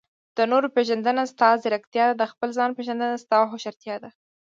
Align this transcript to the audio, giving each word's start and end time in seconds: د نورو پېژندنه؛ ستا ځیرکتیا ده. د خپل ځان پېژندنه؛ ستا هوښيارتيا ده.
د 0.37 0.39
نورو 0.51 0.67
پېژندنه؛ 0.75 1.23
ستا 1.31 1.49
ځیرکتیا 1.63 2.05
ده. 2.09 2.15
د 2.19 2.23
خپل 2.31 2.49
ځان 2.57 2.69
پېژندنه؛ 2.77 3.15
ستا 3.23 3.37
هوښيارتيا 3.51 3.95
ده. 4.03 4.09